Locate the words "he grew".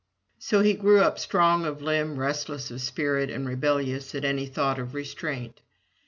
0.61-1.01